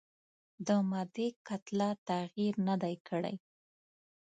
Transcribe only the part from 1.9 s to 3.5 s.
تغیر نه دی کړی.